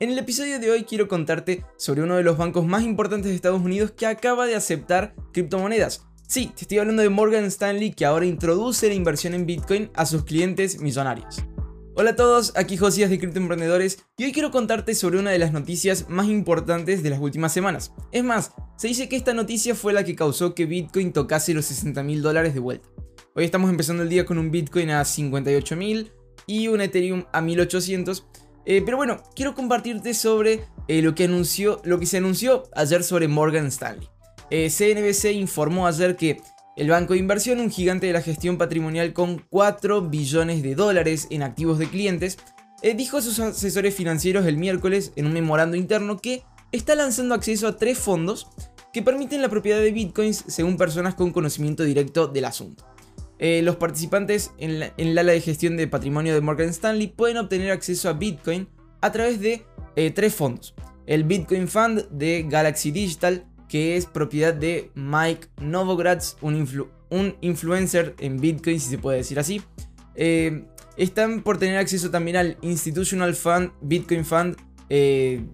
En 0.00 0.10
el 0.10 0.18
episodio 0.18 0.60
de 0.60 0.70
hoy 0.70 0.84
quiero 0.84 1.08
contarte 1.08 1.64
sobre 1.76 2.02
uno 2.02 2.14
de 2.14 2.22
los 2.22 2.38
bancos 2.38 2.64
más 2.64 2.84
importantes 2.84 3.30
de 3.30 3.34
Estados 3.34 3.60
Unidos 3.60 3.90
que 3.90 4.06
acaba 4.06 4.46
de 4.46 4.54
aceptar 4.54 5.12
criptomonedas. 5.32 6.06
Sí, 6.28 6.52
te 6.54 6.62
estoy 6.62 6.78
hablando 6.78 7.02
de 7.02 7.08
Morgan 7.08 7.44
Stanley 7.46 7.90
que 7.90 8.04
ahora 8.04 8.24
introduce 8.24 8.86
la 8.86 8.94
inversión 8.94 9.34
en 9.34 9.44
Bitcoin 9.44 9.90
a 9.94 10.06
sus 10.06 10.22
clientes 10.22 10.80
millonarios. 10.80 11.42
Hola 11.96 12.10
a 12.10 12.14
todos, 12.14 12.52
aquí 12.54 12.76
Josías 12.76 13.10
de 13.10 13.18
Criptoemprendedores 13.18 14.04
y 14.16 14.22
hoy 14.22 14.30
quiero 14.30 14.52
contarte 14.52 14.94
sobre 14.94 15.18
una 15.18 15.32
de 15.32 15.40
las 15.40 15.52
noticias 15.52 16.08
más 16.08 16.28
importantes 16.28 17.02
de 17.02 17.10
las 17.10 17.18
últimas 17.18 17.52
semanas. 17.52 17.92
Es 18.12 18.22
más, 18.22 18.52
se 18.76 18.86
dice 18.86 19.08
que 19.08 19.16
esta 19.16 19.34
noticia 19.34 19.74
fue 19.74 19.92
la 19.92 20.04
que 20.04 20.14
causó 20.14 20.54
que 20.54 20.66
Bitcoin 20.66 21.12
tocase 21.12 21.54
los 21.54 21.64
60 21.64 22.04
mil 22.04 22.22
dólares 22.22 22.54
de 22.54 22.60
vuelta. 22.60 22.88
Hoy 23.34 23.44
estamos 23.44 23.68
empezando 23.68 24.04
el 24.04 24.08
día 24.08 24.24
con 24.24 24.38
un 24.38 24.52
Bitcoin 24.52 24.90
a 24.90 25.04
58 25.04 25.74
mil 25.74 26.12
y 26.46 26.68
un 26.68 26.82
Ethereum 26.82 27.24
a 27.32 27.40
1800 27.40 28.28
eh, 28.70 28.82
pero 28.84 28.98
bueno, 28.98 29.22
quiero 29.34 29.54
compartirte 29.54 30.12
sobre 30.12 30.66
eh, 30.88 31.00
lo, 31.00 31.14
que 31.14 31.24
anunció, 31.24 31.80
lo 31.84 31.98
que 31.98 32.04
se 32.04 32.18
anunció 32.18 32.64
ayer 32.76 33.02
sobre 33.02 33.26
Morgan 33.26 33.68
Stanley. 33.68 34.06
CNBC 34.50 35.24
eh, 35.24 35.32
informó 35.32 35.86
ayer 35.86 36.16
que 36.16 36.42
el 36.76 36.90
banco 36.90 37.14
de 37.14 37.18
inversión, 37.18 37.60
un 37.60 37.70
gigante 37.70 38.06
de 38.06 38.12
la 38.12 38.20
gestión 38.20 38.58
patrimonial 38.58 39.14
con 39.14 39.42
4 39.48 40.02
billones 40.02 40.62
de 40.62 40.74
dólares 40.74 41.28
en 41.30 41.42
activos 41.42 41.78
de 41.78 41.88
clientes, 41.88 42.36
dijo 42.94 43.16
a 43.16 43.22
sus 43.22 43.40
asesores 43.40 43.94
financieros 43.94 44.44
el 44.44 44.58
miércoles 44.58 45.12
en 45.16 45.26
un 45.26 45.32
memorando 45.32 45.76
interno 45.76 46.18
que 46.18 46.44
está 46.70 46.94
lanzando 46.94 47.34
acceso 47.34 47.68
a 47.68 47.76
tres 47.78 47.98
fondos 47.98 48.48
que 48.92 49.02
permiten 49.02 49.40
la 49.40 49.48
propiedad 49.48 49.80
de 49.80 49.92
bitcoins 49.92 50.44
según 50.46 50.76
personas 50.76 51.14
con 51.14 51.32
conocimiento 51.32 51.84
directo 51.84 52.26
del 52.26 52.44
asunto. 52.44 52.84
Eh, 53.38 53.62
los 53.62 53.76
participantes 53.76 54.52
en, 54.58 54.80
la, 54.80 54.92
ala 55.20 55.32
de 55.32 55.40
gestión 55.40 55.76
de 55.76 55.86
patrimonio 55.86 56.34
de 56.34 56.40
Morgan 56.40 56.70
Stanley 56.70 57.08
pueden 57.08 57.36
obtener 57.36 57.70
acceso 57.70 58.08
a 58.08 58.14
Bitcoin 58.14 58.68
a 59.00 59.12
través 59.12 59.40
de 59.40 59.64
eh, 59.96 60.10
tres 60.10 60.34
fondos. 60.34 60.74
El 61.06 61.24
Bitcoin 61.24 61.68
Fund 61.68 62.08
de 62.10 62.44
Galaxy 62.48 62.90
Digital, 62.90 63.46
que 63.68 63.96
es 63.96 64.06
propiedad 64.06 64.52
de 64.52 64.90
Mike 64.94 65.48
Novogratz, 65.60 66.36
un, 66.40 67.36
influencer 67.40 68.14
en 68.18 68.40
Bitcoin, 68.40 68.80
si 68.80 68.90
se 68.90 68.98
puede 68.98 69.18
decir 69.18 69.38
así. 69.38 69.62
Eh, 70.16 70.64
están 70.96 71.42
por 71.42 71.58
tener 71.58 71.76
acceso 71.78 72.10
también 72.10 72.36
al 72.36 72.56
Institutional 72.60 73.34
Fund, 73.36 73.70
Bitcoin 73.80 74.24
Fund, 74.24 74.56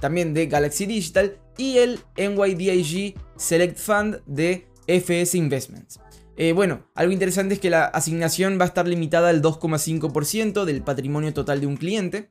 también 0.00 0.32
de 0.32 0.46
Galaxy 0.46 0.86
Digital, 0.86 1.38
y 1.58 1.78
el 1.78 2.00
NYDIG 2.16 3.14
Select 3.36 3.78
Fund 3.78 4.22
de 4.26 4.66
FS 4.86 5.36
Investments. 5.36 6.00
Eh, 6.36 6.52
bueno, 6.52 6.86
algo 6.94 7.12
interesante 7.12 7.54
es 7.54 7.60
que 7.60 7.70
la 7.70 7.86
asignación 7.86 8.58
va 8.60 8.64
a 8.64 8.68
estar 8.68 8.86
limitada 8.86 9.30
al 9.30 9.40
2,5% 9.42 10.64
del 10.64 10.82
patrimonio 10.82 11.32
total 11.32 11.60
de 11.60 11.66
un 11.66 11.76
cliente. 11.76 12.30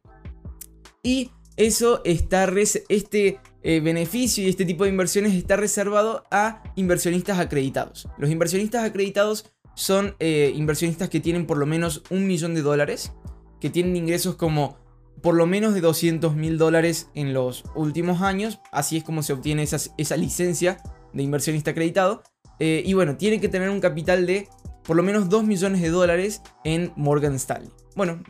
Y 1.01 1.31
eso 1.57 2.01
está, 2.03 2.47
este 2.89 3.39
eh, 3.63 3.79
beneficio 3.79 4.43
y 4.43 4.49
este 4.49 4.65
tipo 4.65 4.83
de 4.83 4.91
inversiones 4.91 5.33
está 5.33 5.55
reservado 5.55 6.23
a 6.29 6.63
inversionistas 6.75 7.39
acreditados. 7.39 8.07
Los 8.17 8.29
inversionistas 8.29 8.83
acreditados 8.83 9.51
son 9.75 10.15
eh, 10.19 10.53
inversionistas 10.55 11.09
que 11.09 11.19
tienen 11.19 11.47
por 11.47 11.57
lo 11.57 11.65
menos 11.65 12.03
un 12.09 12.27
millón 12.27 12.53
de 12.53 12.61
dólares, 12.61 13.11
que 13.59 13.69
tienen 13.69 13.95
ingresos 13.95 14.35
como 14.35 14.77
por 15.21 15.33
lo 15.33 15.47
menos 15.47 15.73
de 15.73 15.81
200 15.81 16.35
mil 16.35 16.57
dólares 16.59 17.09
en 17.15 17.33
los 17.33 17.63
últimos 17.73 18.21
años. 18.21 18.59
Así 18.71 18.97
es 18.97 19.03
como 19.03 19.23
se 19.23 19.33
obtiene 19.33 19.63
esa 19.63 20.17
licencia 20.17 20.77
de 21.13 21.23
inversionista 21.23 21.71
acreditado. 21.71 22.21
Eh, 22.59 22.83
y 22.85 22.93
bueno, 22.93 23.17
tiene 23.17 23.39
que 23.39 23.49
tener 23.49 23.69
un 23.69 23.79
capital 23.79 24.25
de 24.25 24.47
por 24.83 24.95
lo 24.95 25.03
menos 25.03 25.29
2 25.29 25.43
millones 25.43 25.81
de 25.81 25.89
dólares 25.89 26.41
en 26.63 26.93
Morgan 26.95 27.35
Stanley. 27.35 27.69
Bueno, 27.95 28.21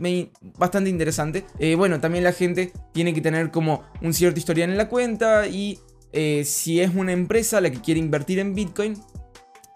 bastante 0.57 0.89
interesante. 0.89 1.45
Eh, 1.59 1.75
bueno, 1.75 1.99
también 1.99 2.23
la 2.23 2.31
gente 2.31 2.71
tiene 2.93 3.13
que 3.13 3.21
tener 3.21 3.51
como 3.51 3.83
un 4.01 4.13
cierto 4.13 4.39
historial 4.39 4.69
en 4.69 4.77
la 4.77 4.87
cuenta 4.87 5.47
y 5.47 5.79
eh, 6.13 6.43
si 6.45 6.79
es 6.79 6.93
una 6.95 7.11
empresa 7.11 7.59
la 7.61 7.71
que 7.71 7.81
quiere 7.81 7.99
invertir 7.99 8.39
en 8.39 8.53
Bitcoin, 8.53 8.95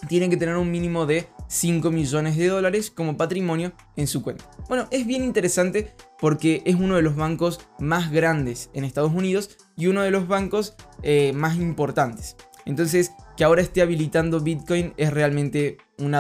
tiene 0.08 0.30
que 0.30 0.38
tener 0.38 0.56
un 0.56 0.72
mínimo 0.72 1.06
de 1.06 1.28
5 1.50 1.92
millones 1.92 2.38
de 2.38 2.48
dólares 2.48 2.90
como 2.92 3.18
patrimonio 3.18 3.74
en 3.98 4.08
su 4.08 4.22
cuenta. 4.22 4.50
Bueno, 4.70 4.88
es 4.92 5.06
bien 5.06 5.24
interesante 5.24 5.94
porque 6.20 6.62
es 6.66 6.76
uno 6.76 6.96
de 6.96 7.02
los 7.02 7.18
bancos 7.18 7.60
más 7.80 8.12
grandes 8.12 8.70
en 8.74 8.86
Estados 8.86 9.12
Unidos 9.12 9.58
y 9.76 9.88
uno 9.88 10.02
de 10.04 10.12
los 10.12 10.28
bancos 10.28 10.76
más 11.34 11.58
importantes. 11.58 12.38
Entonces, 12.70 13.14
que 13.36 13.44
ahora 13.44 13.64
esté 13.64 13.82
habilitando 13.82 14.42
Bitcoin 14.42 14.94
es 14.96 15.12
realmente 15.12 15.80
un, 15.98 16.12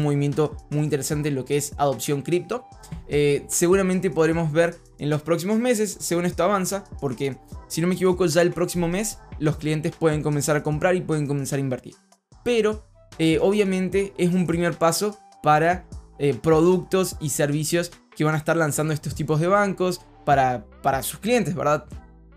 movimiento 0.00 0.56
muy 0.70 0.84
interesante 0.84 1.30
en 1.30 1.34
lo 1.34 1.44
que 1.44 1.56
es 1.56 1.72
adopción 1.76 2.22
cripto. 2.22 2.64
Eh, 3.08 3.44
seguramente 3.48 4.08
podremos 4.08 4.52
ver 4.52 4.76
en 5.00 5.10
los 5.10 5.22
próximos 5.22 5.58
meses, 5.58 5.96
según 5.98 6.24
esto 6.24 6.44
avanza, 6.44 6.84
porque 7.00 7.36
si 7.66 7.80
no 7.80 7.88
me 7.88 7.94
equivoco, 7.94 8.26
ya 8.26 8.42
el 8.42 8.52
próximo 8.52 8.86
mes 8.86 9.18
los 9.40 9.56
clientes 9.56 9.92
pueden 9.96 10.22
comenzar 10.22 10.54
a 10.54 10.62
comprar 10.62 10.94
y 10.94 11.00
pueden 11.00 11.26
comenzar 11.26 11.56
a 11.56 11.62
invertir. 11.62 11.96
Pero 12.44 12.86
eh, 13.18 13.40
obviamente 13.40 14.14
es 14.18 14.32
un 14.32 14.46
primer 14.46 14.78
paso 14.78 15.18
para 15.42 15.84
eh, 16.20 16.34
productos 16.40 17.16
y 17.18 17.30
servicios 17.30 17.90
que 18.14 18.22
van 18.22 18.36
a 18.36 18.38
estar 18.38 18.56
lanzando 18.56 18.94
estos 18.94 19.16
tipos 19.16 19.40
de 19.40 19.48
bancos 19.48 20.00
para, 20.24 20.64
para 20.80 21.02
sus 21.02 21.18
clientes, 21.18 21.56
¿verdad? 21.56 21.86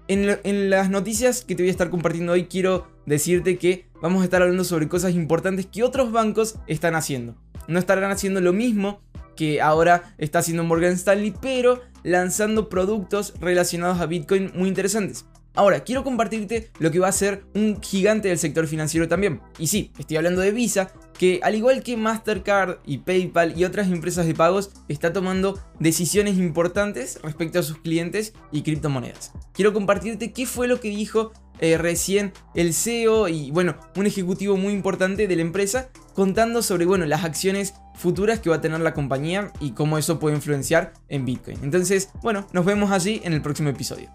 En, 0.07 0.69
las 0.69 0.89
noticias 0.89 1.43
que 1.43 1.55
te 1.55 1.63
voy 1.63 1.69
a 1.69 1.71
estar 1.71 1.89
compartiendo 1.89 2.33
hoy 2.33 2.45
quiero 2.45 2.87
decirte 3.07 3.57
que 3.57 3.87
vamos 4.01 4.21
a 4.21 4.25
estar 4.25 4.41
hablando 4.41 4.63
sobre 4.63 4.87
cosas 4.87 5.15
importantes 5.15 5.65
que 5.65 5.83
otros 5.83 6.11
bancos 6.11 6.55
están 6.67 6.93
haciendo. 6.93 7.35
No 7.67 7.79
estarán 7.79 8.11
haciendo 8.11 8.39
lo 8.39 8.53
mismo 8.53 9.01
que 9.35 9.61
ahora 9.61 10.15
está 10.19 10.39
haciendo 10.39 10.63
Morgan 10.63 10.93
Stanley, 10.93 11.33
pero 11.41 11.81
lanzando 12.03 12.69
productos 12.69 13.33
relacionados 13.39 13.99
a 13.99 14.05
Bitcoin 14.05 14.51
muy 14.53 14.69
interesantes. 14.69 15.25
Ahora, 15.55 15.83
quiero 15.83 16.03
compartirte 16.03 16.69
lo 16.79 16.91
que 16.91 16.99
va 16.99 17.07
a 17.07 17.13
ser 17.13 17.43
un 17.55 17.81
gigante 17.81 18.27
del 18.27 18.37
sector 18.37 18.67
financiero 18.67 19.07
también. 19.07 19.41
Y 19.57 19.67
sí, 19.67 19.91
estoy 19.97 20.17
hablando 20.17 20.41
de 20.41 20.51
Visa, 20.51 20.91
que 21.17 21.39
al 21.43 21.55
igual 21.55 21.83
que 21.83 21.97
Mastercard 21.97 22.77
y 22.85 22.99
PayPal 22.99 23.57
y 23.57 23.65
otras 23.65 23.87
empresas 23.87 24.25
de 24.25 24.33
pagos, 24.33 24.71
está 24.87 25.13
tomando 25.13 25.59
decisiones 25.79 26.37
importantes 26.37 27.19
respecto 27.23 27.59
a 27.59 27.63
sus 27.63 27.77
clientes 27.77 28.33
y 28.51 28.63
criptomonedas. 28.63 29.31
Quiero 29.53 29.73
compartirte 29.73 30.31
qué 30.31 30.45
fue 30.45 30.67
lo 30.67 30.79
que 30.79 30.89
dijo 30.89 31.31
eh, 31.59 31.77
recién 31.77 32.33
el 32.53 32.73
CEO 32.73 33.29
y 33.29 33.51
bueno, 33.51 33.77
un 33.95 34.05
ejecutivo 34.05 34.57
muy 34.57 34.73
importante 34.73 35.27
de 35.27 35.35
la 35.35 35.41
empresa 35.41 35.89
contando 36.13 36.61
sobre 36.61 36.85
bueno, 36.85 37.05
las 37.05 37.23
acciones 37.23 37.75
futuras 37.93 38.39
que 38.39 38.49
va 38.49 38.57
a 38.57 38.61
tener 38.61 38.81
la 38.81 38.93
compañía 38.93 39.51
y 39.59 39.71
cómo 39.71 39.97
eso 39.97 40.19
puede 40.19 40.35
influenciar 40.35 40.93
en 41.07 41.25
Bitcoin. 41.25 41.59
Entonces, 41.63 42.09
bueno, 42.21 42.47
nos 42.51 42.65
vemos 42.65 42.91
allí 42.91 43.21
en 43.23 43.33
el 43.33 43.41
próximo 43.41 43.69
episodio. 43.69 44.09